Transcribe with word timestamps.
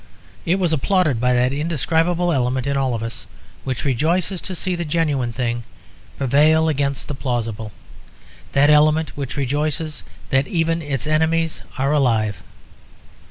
It 0.47 0.57
was 0.57 0.73
applauded 0.73 1.21
by 1.21 1.35
that 1.35 1.53
indescribable 1.53 2.33
element 2.33 2.65
in 2.65 2.75
all 2.75 2.95
of 2.95 3.03
us 3.03 3.27
which 3.63 3.85
rejoices 3.85 4.41
to 4.41 4.55
see 4.55 4.73
the 4.73 4.83
genuine 4.83 5.31
thing 5.31 5.63
prevail 6.17 6.67
against 6.67 7.07
the 7.07 7.13
plausible; 7.13 7.71
that 8.53 8.71
element 8.71 9.15
which 9.15 9.37
rejoices 9.37 10.01
that 10.31 10.47
even 10.47 10.81
its 10.81 11.05
enemies 11.05 11.61
are 11.77 11.91
alive. 11.91 12.41